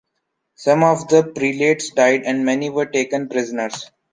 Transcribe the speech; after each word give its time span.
Some 0.55 0.83
of 0.83 1.09
the 1.09 1.21
prelates 1.21 1.91
died, 1.91 2.23
and 2.23 2.43
many 2.43 2.71
were 2.71 2.87
taken 2.87 3.29
prisoners. 3.29 3.91